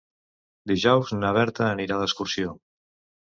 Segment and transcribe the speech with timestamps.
[0.71, 2.55] Dijous na Berta anirà d'excursió.